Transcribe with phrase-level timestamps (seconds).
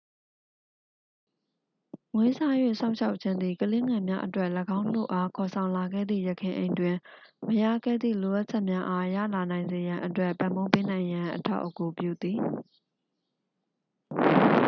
[2.13, 6.95] မွေးစား၍ စောင့်ရှောက်ခြင်းသည် ကလေးငယ်များအတွက် ၎င်းတို့အား ခေါ်ဆောင်လာခဲ့သည့် ယခင်အိမ်တွင်
[7.45, 12.39] မရခဲ့သည့် လိုအပ်ချက်များအားရလာနိုင်စေရန်အတွက် ပံ့ပိုးပေးနိုင်ရန် အထောက်အကူပြုသည်